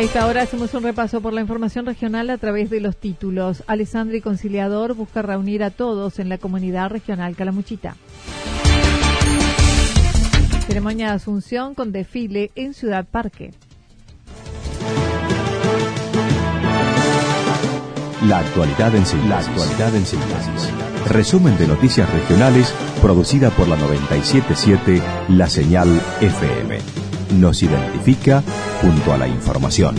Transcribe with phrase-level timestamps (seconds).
[0.00, 3.62] A esta hora hacemos un repaso por la información regional a través de los títulos.
[3.66, 7.96] Alessandri Conciliador busca reunir a todos en la comunidad regional Calamuchita.
[10.66, 13.52] Ceremonia de Asunción con desfile en Ciudad Parque.
[18.26, 19.28] La actualidad en síntesis.
[19.28, 20.72] La actualidad en síntesis.
[21.10, 25.88] Resumen de noticias regionales producida por la 977 La Señal
[26.22, 26.99] FM.
[27.38, 28.42] Nos identifica
[28.82, 29.94] junto a la información.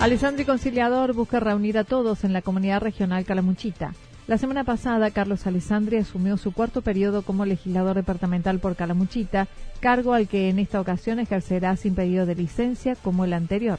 [0.00, 3.94] Alessandri Conciliador busca reunir a todos en la comunidad regional Calamuchita.
[4.26, 9.46] La semana pasada, Carlos Alessandri asumió su cuarto periodo como legislador departamental por Calamuchita,
[9.80, 13.78] cargo al que en esta ocasión ejercerá sin pedido de licencia como el anterior.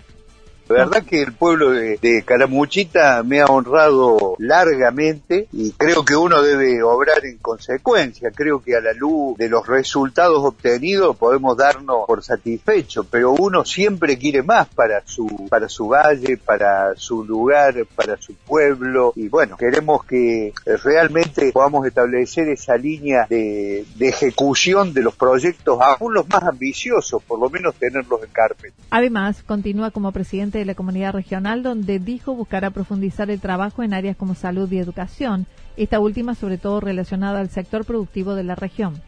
[0.69, 6.15] La verdad que el pueblo de, de, Caramuchita me ha honrado largamente y creo que
[6.15, 8.29] uno debe obrar en consecuencia.
[8.31, 13.65] Creo que a la luz de los resultados obtenidos podemos darnos por satisfechos, pero uno
[13.65, 19.27] siempre quiere más para su, para su valle, para su lugar, para su pueblo y
[19.27, 20.53] bueno, queremos que
[20.83, 27.23] realmente podamos establecer esa línea de, de ejecución de los proyectos, aún los más ambiciosos,
[27.23, 28.75] por lo menos tenerlos en carpeta.
[28.91, 33.93] Además, continúa como presidente de la comunidad regional, donde dijo buscará profundizar el trabajo en
[33.93, 35.45] áreas como salud y educación,
[35.77, 39.01] esta última sobre todo relacionada al sector productivo de la región.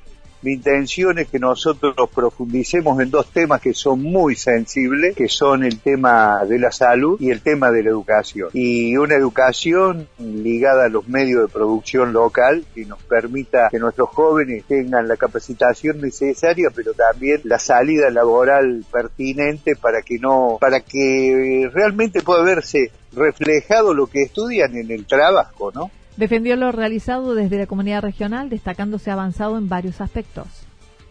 [0.43, 5.27] Mi intención es que nosotros nos profundicemos en dos temas que son muy sensibles, que
[5.27, 8.49] son el tema de la salud y el tema de la educación.
[8.53, 14.09] Y una educación ligada a los medios de producción local que nos permita que nuestros
[14.09, 20.79] jóvenes tengan la capacitación necesaria, pero también la salida laboral pertinente para que no, para
[20.79, 25.91] que realmente pueda verse reflejado lo que estudian en el trabajo, ¿no?
[26.17, 30.47] Defendió lo realizado desde la comunidad regional, destacándose avanzado en varios aspectos.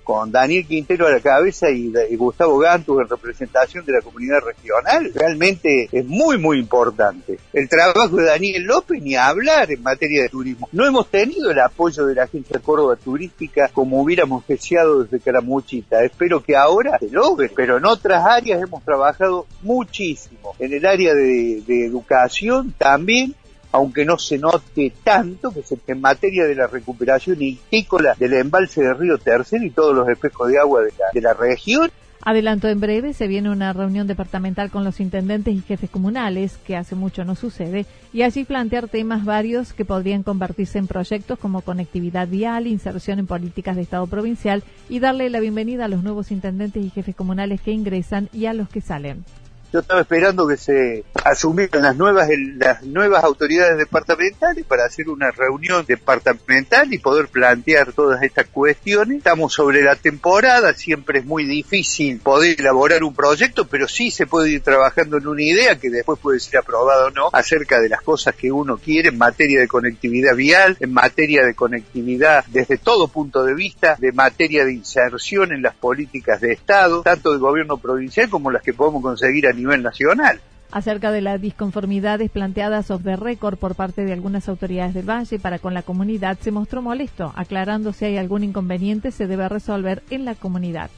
[0.05, 5.13] Con Daniel Quintero a la cabeza y, Gustavo Gantus en representación de la comunidad regional,
[5.15, 7.39] realmente es muy, muy importante.
[7.53, 10.69] El trabajo de Daniel López, ni hablar en materia de turismo.
[10.73, 16.03] No hemos tenido el apoyo de la Agencia Córdoba Turística como hubiéramos deseado desde Caramuchita.
[16.03, 20.55] Espero que ahora se logre, pero en otras áreas hemos trabajado muchísimo.
[20.59, 23.35] En el área de, de educación también
[23.73, 28.83] aunque no se note tanto, que es en materia de la recuperación histícola del embalse
[28.83, 31.91] de Río Tercero y todos los espejos de agua de la, de la región.
[32.23, 36.77] Adelanto en breve, se viene una reunión departamental con los intendentes y jefes comunales, que
[36.77, 41.63] hace mucho no sucede, y allí plantear temas varios que podrían convertirse en proyectos como
[41.63, 46.31] conectividad vial, inserción en políticas de Estado provincial y darle la bienvenida a los nuevos
[46.31, 49.25] intendentes y jefes comunales que ingresan y a los que salen.
[49.73, 55.31] Yo estaba esperando que se asumieran las nuevas las nuevas autoridades departamentales para hacer una
[55.31, 59.19] reunión departamental y poder plantear todas estas cuestiones.
[59.19, 64.27] Estamos sobre la temporada, siempre es muy difícil poder elaborar un proyecto, pero sí se
[64.27, 67.89] puede ir trabajando en una idea que después puede ser aprobada o no acerca de
[67.89, 72.77] las cosas que uno quiere en materia de conectividad vial, en materia de conectividad desde
[72.77, 77.39] todo punto de vista, de materia de inserción en las políticas de Estado, tanto del
[77.39, 80.41] gobierno provincial como las que podemos conseguir a nivel nacional.
[80.73, 85.39] Acerca de las disconformidades planteadas off the record por parte de algunas autoridades del Valle
[85.41, 90.03] para con la comunidad, se mostró molesto, aclarando si hay algún inconveniente se debe resolver
[90.11, 90.91] en la comunidad.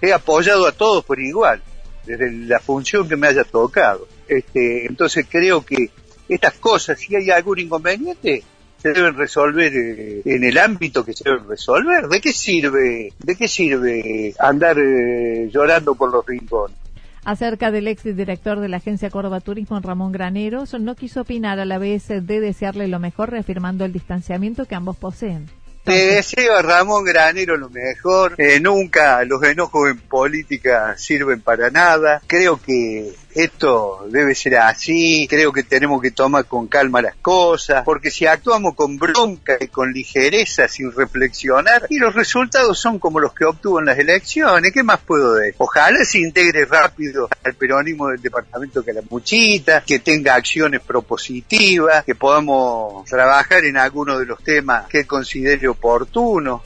[0.00, 1.60] He apoyado a todos por igual,
[2.06, 4.06] desde la función que me haya tocado.
[4.28, 5.90] Este, entonces creo que
[6.28, 8.44] estas cosas, si hay algún inconveniente,
[8.80, 12.06] se deben resolver eh, en el ámbito que se deben resolver.
[12.08, 16.76] ¿De qué sirve, de qué sirve andar eh, llorando por los rincones?
[17.24, 21.64] Acerca del ex director de la agencia Córdoba Turismo, Ramón Graneros, no quiso opinar a
[21.64, 25.50] la vez de desearle lo mejor, reafirmando el distanciamiento que ambos poseen.
[25.84, 28.34] Te deseo a Ramón Granero lo mejor.
[28.38, 32.20] Eh, nunca los enojos en política sirven para nada.
[32.26, 37.84] Creo que esto debe ser así, creo que tenemos que tomar con calma las cosas,
[37.84, 43.20] porque si actuamos con bronca y con ligereza sin reflexionar, y los resultados son como
[43.20, 45.54] los que obtuvo en las elecciones, ¿qué más puedo decir?
[45.58, 52.04] Ojalá se integre rápido al peronismo del departamento que la muchita, que tenga acciones propositivas,
[52.04, 56.62] que podamos trabajar en alguno de los temas que considere oportuno.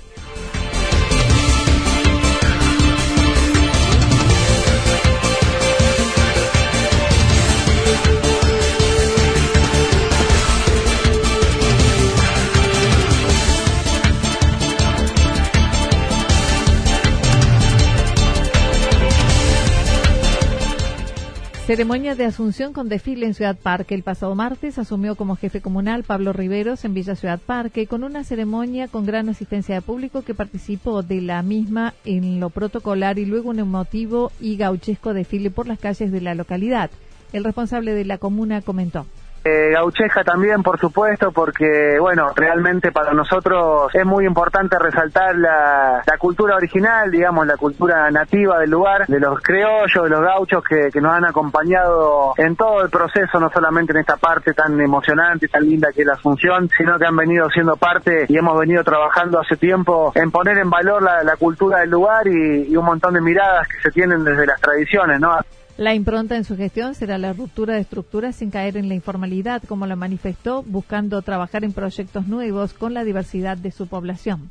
[21.66, 23.94] Ceremonia de asunción con desfile en Ciudad Parque.
[23.94, 28.22] El pasado martes asumió como jefe comunal Pablo Riveros en Villa Ciudad Parque con una
[28.22, 33.24] ceremonia con gran asistencia de público que participó de la misma en lo protocolar y
[33.24, 36.90] luego un emotivo y gauchesco desfile por las calles de la localidad.
[37.32, 39.06] El responsable de la comuna comentó.
[39.46, 46.02] Eh, gaucheja también, por supuesto, porque, bueno, realmente para nosotros es muy importante resaltar la,
[46.18, 50.88] cultura original, digamos, la cultura nativa del lugar, de los criollos, de los gauchos que,
[50.98, 55.48] nos han acompañado en todo el proceso, no solamente en esta parte tan emocionante y
[55.50, 58.82] tan linda que es la Asunción, sino que han venido siendo parte y hemos venido
[58.82, 63.12] trabajando hace tiempo en poner en valor la, cultura del lugar y, y un montón
[63.12, 65.36] de miradas que se tienen desde las tradiciones, ¿no?
[65.76, 69.60] La impronta en su gestión será la ruptura de estructuras sin caer en la informalidad,
[69.64, 74.50] como lo manifestó, buscando trabajar en proyectos nuevos con la diversidad de su población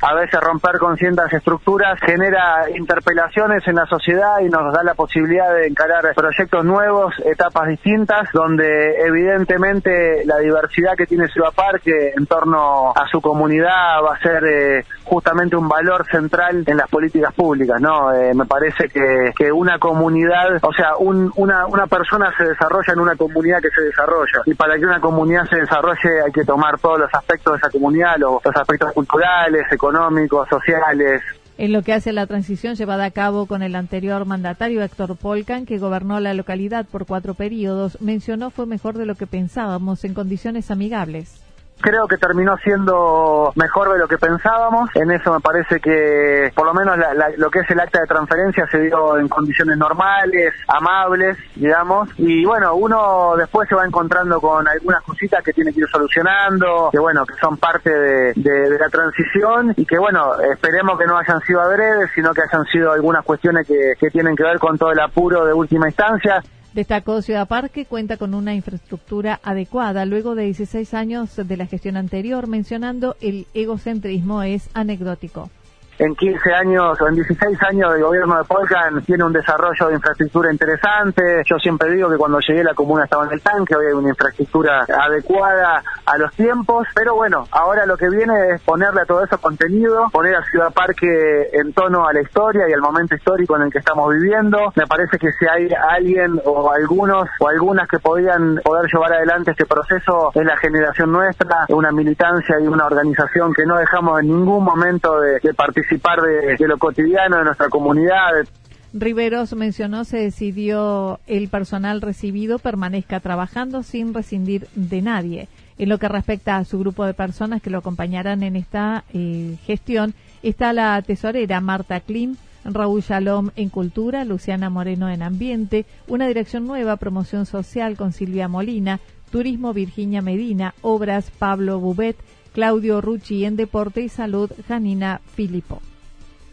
[0.00, 4.94] a veces romper con ciertas estructuras genera interpelaciones en la sociedad y nos da la
[4.94, 12.12] posibilidad de encarar proyectos nuevos, etapas distintas, donde evidentemente la diversidad que tiene Ciudad Parque
[12.16, 16.88] en torno a su comunidad va a ser eh, justamente un valor central en las
[16.88, 18.14] políticas públicas, ¿no?
[18.14, 23.00] Eh, me parece que, que una comunidad, o sea, una, una persona se desarrolla en
[23.00, 26.78] una comunidad que se desarrolla y para que una comunidad se desarrolle hay que tomar
[26.78, 31.22] todos los aspectos de esa comunidad, los, los aspectos culturales, económicos, económicos, sociales.
[31.56, 35.66] En lo que hace la transición llevada a cabo con el anterior mandatario Héctor Polcan,
[35.66, 40.14] que gobernó la localidad por cuatro periodos, mencionó fue mejor de lo que pensábamos en
[40.14, 41.42] condiciones amigables
[41.80, 44.90] creo que terminó siendo mejor de lo que pensábamos.
[44.94, 46.98] En eso me parece que por lo menos
[47.36, 52.08] lo que es el acta de transferencia se dio en condiciones normales, amables, digamos.
[52.18, 56.88] Y bueno, uno después se va encontrando con algunas cositas que tiene que ir solucionando,
[56.90, 58.32] que bueno, que son parte de,
[58.78, 62.92] la transición y que bueno, esperemos que no hayan sido adredes, sino que hayan sido
[62.92, 66.42] algunas cuestiones que, que tienen que ver con todo el apuro de última instancia.
[66.74, 70.04] Destacó Ciudad Parque cuenta con una infraestructura adecuada.
[70.04, 75.50] Luego de 16 años de la gestión anterior, mencionando el egocentrismo es anecdótico
[75.98, 79.94] en 15 años o en 16 años de gobierno de Polcan tiene un desarrollo de
[79.94, 81.42] infraestructura interesante.
[81.44, 84.10] Yo siempre digo que cuando llegué la comuna estaba en el tanque, hoy hay una
[84.10, 89.24] infraestructura adecuada a los tiempos, pero bueno, ahora lo que viene es ponerle a todo
[89.24, 93.56] eso contenido, poner a Ciudad Parque en tono a la historia y al momento histórico
[93.56, 94.72] en el que estamos viviendo.
[94.76, 99.50] Me parece que si hay alguien o algunos o algunas que podían poder llevar adelante
[99.50, 104.28] este proceso es la generación nuestra, una militancia y una organización que no dejamos en
[104.28, 108.46] ningún momento de participar participar de, lo cotidiano de nuestra comunidad.
[108.92, 115.48] Riveros mencionó se decidió el personal recibido permanezca trabajando sin rescindir de nadie.
[115.78, 119.56] En lo que respecta a su grupo de personas que lo acompañarán en esta eh,
[119.64, 126.26] gestión, está la tesorera Marta Klim, Raúl Shalom en Cultura, Luciana Moreno en Ambiente, una
[126.26, 132.16] dirección nueva, Promoción Social con Silvia Molina, Turismo Virginia Medina, Obras Pablo Bubet,
[132.58, 135.80] Claudio Rucci en Deporte y Salud, Janina Filippo.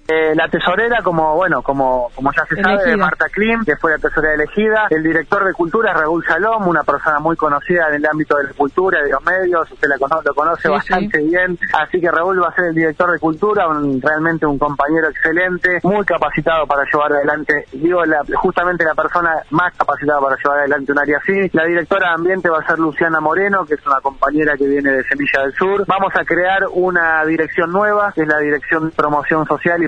[0.07, 3.97] Eh, la tesorera, como bueno, como como ya se sabe, Marta Klim, que fue la
[3.97, 4.87] tesorera elegida.
[4.89, 8.43] El director de cultura es Raúl Salom, una persona muy conocida en el ámbito de
[8.45, 9.71] la cultura de los medios.
[9.71, 11.57] Usted la lo conoce bastante bien.
[11.73, 13.65] Así que Raúl va a ser el director de cultura,
[14.01, 18.01] realmente un compañero excelente, muy capacitado para llevar adelante, digo,
[18.35, 21.49] justamente la persona más capacitada para llevar adelante un área así.
[21.53, 24.91] La directora de ambiente va a ser Luciana Moreno, que es una compañera que viene
[24.91, 25.85] de Semilla del Sur.
[25.87, 29.87] Vamos a crear una dirección nueva, que es la dirección de promoción social y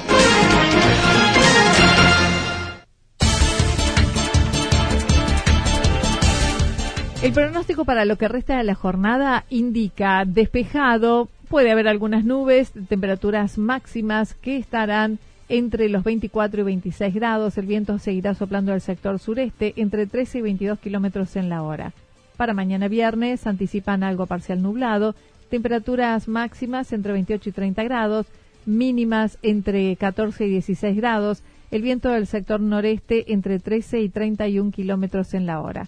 [7.21, 12.71] El pronóstico para lo que resta de la jornada indica despejado, puede haber algunas nubes,
[12.89, 17.59] temperaturas máximas que estarán entre los 24 y 26 grados.
[17.59, 21.93] El viento seguirá soplando al sector sureste entre 13 y 22 kilómetros en la hora.
[22.37, 25.13] Para mañana viernes anticipan algo parcial nublado,
[25.51, 28.25] temperaturas máximas entre 28 y 30 grados,
[28.65, 31.43] mínimas entre 14 y 16 grados.
[31.69, 35.87] El viento del sector noreste entre 13 y 31 kilómetros en la hora.